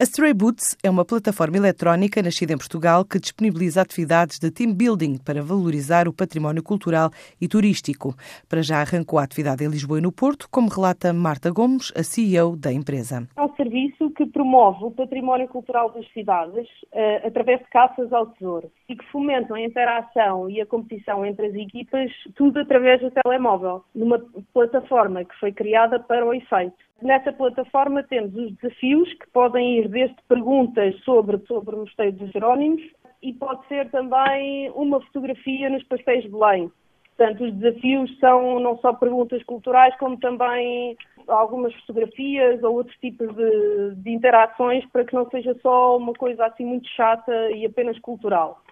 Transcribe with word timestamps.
A 0.00 0.04
Stray 0.04 0.32
Boots 0.32 0.78
é 0.82 0.88
uma 0.88 1.04
plataforma 1.04 1.58
eletrónica 1.58 2.22
nascida 2.22 2.54
em 2.54 2.56
Portugal 2.56 3.04
que 3.04 3.20
disponibiliza 3.20 3.82
atividades 3.82 4.38
de 4.38 4.50
team 4.50 4.72
building 4.72 5.18
para 5.18 5.42
valorizar 5.42 6.08
o 6.08 6.12
património 6.12 6.62
cultural 6.62 7.10
e 7.38 7.46
turístico. 7.46 8.16
Para 8.48 8.62
já 8.62 8.80
arrancou 8.80 9.18
a 9.18 9.24
atividade 9.24 9.62
em 9.62 9.68
Lisboa 9.68 9.98
e 9.98 10.00
no 10.00 10.10
Porto, 10.10 10.48
como 10.50 10.70
relata 10.70 11.12
Marta 11.12 11.50
Gomes, 11.50 11.92
a 11.94 12.02
CEO 12.02 12.56
da 12.56 12.72
empresa. 12.72 13.28
Um 13.38 13.54
serviço 13.70 14.10
que 14.10 14.26
promove 14.26 14.84
o 14.84 14.90
património 14.90 15.46
cultural 15.46 15.90
das 15.90 16.06
cidades 16.12 16.68
uh, 16.92 17.26
através 17.26 17.60
de 17.60 17.66
caças 17.66 18.12
ao 18.12 18.26
tesouro 18.26 18.70
e 18.88 18.96
que 18.96 19.04
fomentam 19.06 19.56
a 19.56 19.60
interação 19.60 20.50
e 20.50 20.60
a 20.60 20.66
competição 20.66 21.24
entre 21.24 21.46
as 21.46 21.54
equipas, 21.54 22.10
tudo 22.34 22.58
através 22.58 23.00
do 23.00 23.10
telemóvel, 23.10 23.84
numa 23.94 24.18
plataforma 24.52 25.24
que 25.24 25.38
foi 25.38 25.52
criada 25.52 26.00
para 26.00 26.26
o 26.26 26.34
efeito. 26.34 26.76
Nessa 27.00 27.32
plataforma 27.32 28.02
temos 28.02 28.34
os 28.34 28.52
desafios 28.56 29.12
que 29.14 29.30
podem 29.30 29.78
ir 29.78 29.88
desde 29.88 30.16
perguntas 30.28 30.94
sobre, 31.04 31.38
sobre 31.46 31.76
o 31.76 31.78
Mosteiro 31.78 32.16
dos 32.16 32.30
Jerónimos 32.32 32.82
e 33.22 33.32
pode 33.32 33.66
ser 33.68 33.88
também 33.90 34.70
uma 34.74 35.00
fotografia 35.00 35.70
nos 35.70 35.84
pastéis 35.84 36.24
de 36.24 36.30
Belém. 36.30 36.70
Portanto, 37.16 37.44
os 37.44 37.54
desafios 37.54 38.18
são 38.18 38.58
não 38.60 38.78
só 38.78 38.94
perguntas 38.94 39.42
culturais, 39.42 39.94
como 39.98 40.18
também 40.18 40.96
algumas 41.28 41.74
fotografias 41.80 42.62
ou 42.62 42.74
outros 42.74 42.96
tipos 42.98 43.34
de, 43.34 43.94
de 43.96 44.10
interações 44.10 44.84
para 44.86 45.04
que 45.04 45.14
não 45.14 45.28
seja 45.30 45.54
só 45.62 45.96
uma 45.96 46.12
coisa 46.12 46.46
assim 46.46 46.64
muito 46.64 46.88
chata 46.88 47.50
e 47.52 47.64
apenas 47.66 47.98
cultural. 47.98 48.62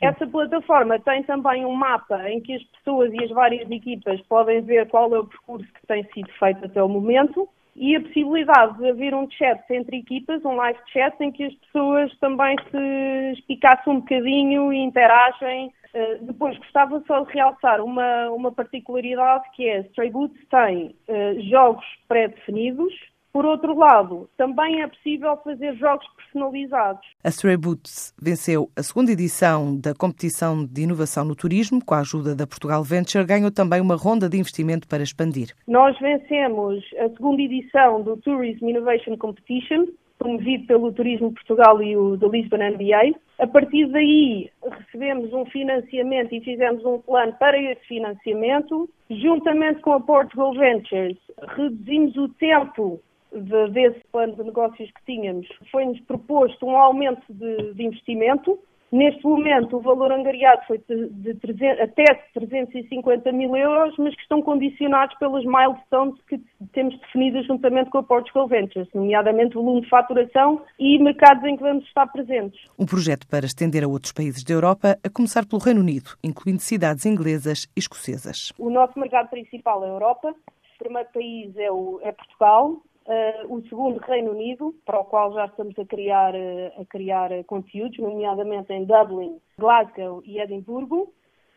Essa 0.00 0.26
plataforma 0.26 0.98
tem 0.98 1.22
também 1.22 1.64
um 1.64 1.74
mapa 1.74 2.28
em 2.28 2.40
que 2.40 2.54
as 2.54 2.62
pessoas 2.64 3.12
e 3.12 3.22
as 3.22 3.30
várias 3.30 3.70
equipas 3.70 4.20
podem 4.22 4.60
ver 4.60 4.88
qual 4.88 5.14
é 5.14 5.18
o 5.20 5.26
percurso 5.26 5.72
que 5.72 5.86
tem 5.86 6.02
sido 6.12 6.28
feito 6.40 6.64
até 6.64 6.82
o 6.82 6.88
momento 6.88 7.48
e 7.76 7.94
a 7.94 8.00
possibilidade 8.00 8.78
de 8.78 8.90
haver 8.90 9.14
um 9.14 9.30
chat 9.30 9.62
entre 9.70 9.98
equipas, 9.98 10.44
um 10.44 10.56
live 10.56 10.78
chat, 10.92 11.14
em 11.20 11.30
que 11.30 11.44
as 11.44 11.54
pessoas 11.54 12.12
também 12.18 12.56
se 12.70 13.38
espicassem 13.38 13.92
um 13.92 14.00
bocadinho 14.00 14.72
e 14.72 14.78
interagem. 14.78 15.72
Eh, 15.94 16.18
depois, 16.22 16.56
gostava 16.58 17.02
só 17.06 17.22
de 17.24 17.32
realçar 17.32 17.82
uma, 17.82 18.30
uma 18.30 18.50
particularidade 18.50 19.44
que 19.54 19.68
é 19.68 19.80
Stray 19.80 20.10
Boots 20.10 20.40
tem 20.48 20.94
uh, 21.08 21.40
jogos 21.50 21.84
pré-definidos, 22.08 22.94
por 23.32 23.46
outro 23.46 23.74
lado, 23.74 24.28
também 24.36 24.82
é 24.82 24.86
possível 24.86 25.34
fazer 25.42 25.74
jogos 25.76 26.06
personalizados. 26.16 27.00
A 27.24 27.30
Stray 27.30 27.56
Boots 27.56 28.14
venceu 28.20 28.70
a 28.76 28.82
segunda 28.82 29.10
edição 29.10 29.74
da 29.74 29.94
competição 29.94 30.66
de 30.66 30.82
inovação 30.82 31.24
no 31.24 31.34
turismo, 31.34 31.82
com 31.82 31.94
a 31.94 32.00
ajuda 32.00 32.34
da 32.34 32.46
Portugal 32.46 32.84
Venture, 32.84 33.24
ganhou 33.24 33.50
também 33.50 33.80
uma 33.80 33.96
ronda 33.96 34.28
de 34.28 34.38
investimento 34.38 34.86
para 34.86 35.02
expandir. 35.02 35.54
Nós 35.66 35.98
vencemos 35.98 36.84
a 36.98 37.08
segunda 37.08 37.40
edição 37.40 38.02
do 38.02 38.18
Tourism 38.18 38.68
Innovation 38.68 39.16
Competition, 39.16 39.86
promovido 40.22 40.66
pelo 40.66 40.92
Turismo 40.92 41.32
Portugal 41.32 41.82
e 41.82 41.96
o 41.96 42.16
da 42.16 42.28
Lisbon 42.28 42.58
MBA. 42.58 43.18
A 43.40 43.46
partir 43.46 43.86
daí 43.88 44.50
recebemos 44.64 45.32
um 45.32 45.44
financiamento 45.46 46.32
e 46.32 46.40
fizemos 46.40 46.84
um 46.84 46.98
plano 47.00 47.32
para 47.38 47.60
esse 47.60 47.84
financiamento. 47.86 48.88
Juntamente 49.10 49.80
com 49.80 49.92
a 49.94 50.00
Portugal 50.00 50.54
Ventures, 50.54 51.18
reduzimos 51.56 52.16
o 52.16 52.28
tempo 52.28 53.00
de, 53.32 53.68
desse 53.70 54.00
plano 54.12 54.36
de 54.36 54.44
negócios 54.44 54.90
que 54.90 55.04
tínhamos, 55.04 55.48
foi-nos 55.70 55.98
proposto 56.02 56.66
um 56.66 56.76
aumento 56.76 57.22
de, 57.28 57.74
de, 57.74 57.84
investimento. 57.84 58.58
Neste 58.92 59.24
momento, 59.24 59.78
o 59.78 59.80
valor 59.80 60.12
angariado 60.12 60.66
foi 60.66 60.78
de 60.86 61.34
300, 61.34 61.80
até 61.80 62.04
350 62.34 63.32
mil 63.32 63.56
euros, 63.56 63.96
mas 63.96 64.14
que 64.14 64.20
estão 64.20 64.42
condicionados 64.42 65.16
pelas 65.18 65.44
milestones 65.46 66.20
que 66.28 66.38
temos 66.72 66.98
definidas 67.00 67.46
juntamente 67.46 67.90
com 67.90 67.98
a 67.98 68.02
Portugal 68.02 68.48
Ventures, 68.48 68.88
nomeadamente 68.94 69.54
volume 69.54 69.82
de 69.82 69.88
faturação 69.88 70.62
e 70.78 70.98
mercados 70.98 71.44
em 71.44 71.56
que 71.56 71.62
vamos 71.62 71.84
estar 71.84 72.06
presentes. 72.08 72.60
Um 72.78 72.86
projeto 72.86 73.26
para 73.28 73.46
estender 73.46 73.84
a 73.84 73.88
outros 73.88 74.12
países 74.12 74.42
da 74.44 74.54
Europa, 74.54 74.98
a 75.04 75.10
começar 75.10 75.46
pelo 75.46 75.62
Reino 75.62 75.80
Unido, 75.80 76.10
incluindo 76.22 76.60
cidades 76.60 77.06
inglesas 77.06 77.66
e 77.76 77.80
escocesas. 77.80 78.52
O 78.58 78.70
nosso 78.70 78.98
mercado 78.98 79.28
principal 79.28 79.84
é 79.84 79.88
a 79.88 79.90
Europa. 79.90 80.28
O 80.30 80.78
primeiro 80.78 81.08
país 81.12 81.56
é, 81.56 81.70
o, 81.70 82.00
é 82.02 82.12
Portugal, 82.12 82.82
Uh, 83.04 83.56
o 83.56 83.60
segundo, 83.62 83.98
Reino 83.98 84.30
Unido, 84.30 84.72
para 84.86 85.00
o 85.00 85.04
qual 85.04 85.32
já 85.34 85.46
estamos 85.46 85.76
a 85.76 85.84
criar, 85.84 86.32
uh, 86.34 86.80
a 86.80 86.84
criar 86.84 87.30
conteúdos, 87.48 87.98
nomeadamente 87.98 88.72
em 88.72 88.84
Dublin, 88.84 89.38
Glasgow 89.58 90.22
e 90.24 90.38
Edimburgo. 90.38 91.12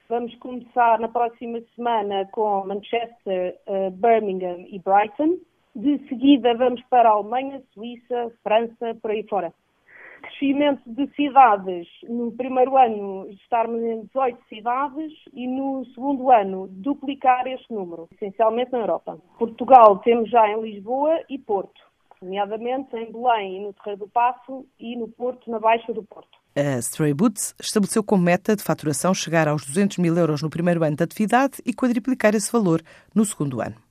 Vamos 0.07 0.35
começar 0.35 0.99
na 0.99 1.07
próxima 1.07 1.59
semana 1.75 2.27
com 2.31 2.65
Manchester, 2.65 3.57
uh, 3.67 3.91
Birmingham 3.91 4.65
e 4.67 4.79
Brighton. 4.79 5.39
De 5.75 5.97
seguida, 6.07 6.53
vamos 6.53 6.81
para 6.89 7.09
a 7.09 7.13
Alemanha, 7.13 7.61
Suíça, 7.73 8.31
França, 8.43 8.95
por 9.01 9.11
aí 9.11 9.23
fora 9.27 9.53
crescimento 10.25 10.81
de 10.85 11.07
cidades. 11.15 11.87
No 12.03 12.31
primeiro 12.31 12.77
ano 12.77 13.27
estarmos 13.29 13.81
em 13.81 14.01
18 14.05 14.39
cidades 14.49 15.13
e 15.33 15.47
no 15.47 15.85
segundo 15.93 16.31
ano 16.31 16.67
duplicar 16.67 17.47
este 17.47 17.71
número, 17.73 18.07
essencialmente 18.13 18.71
na 18.71 18.79
Europa. 18.79 19.17
Portugal 19.37 19.99
temos 19.99 20.29
já 20.29 20.47
em 20.49 20.61
Lisboa 20.61 21.21
e 21.29 21.37
Porto, 21.37 21.81
nomeadamente 22.21 22.95
em 22.95 23.11
Belém 23.11 23.57
e 23.57 23.59
no 23.59 23.73
Terreiro 23.73 24.05
do 24.05 24.09
Passo 24.09 24.65
e 24.79 24.95
no 24.95 25.07
Porto, 25.07 25.49
na 25.49 25.59
Baixa 25.59 25.93
do 25.93 26.03
Porto. 26.03 26.44
A 26.57 26.79
Stray 26.79 27.13
Boots 27.13 27.53
estabeleceu 27.59 28.01
como 28.01 28.23
meta 28.23 28.55
de 28.55 28.63
faturação 28.63 29.13
chegar 29.13 29.45
aos 29.45 29.65
200 29.65 29.97
mil 29.97 30.17
euros 30.17 30.41
no 30.41 30.49
primeiro 30.49 30.85
ano 30.85 30.95
de 30.95 31.03
atividade 31.03 31.55
e 31.65 31.73
quadriplicar 31.73 32.33
esse 32.33 32.49
valor 32.49 32.81
no 33.13 33.25
segundo 33.25 33.59
ano. 33.59 33.84